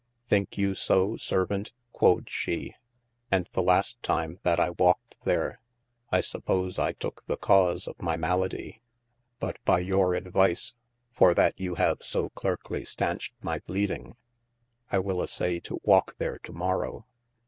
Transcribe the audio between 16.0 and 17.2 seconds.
there to morow.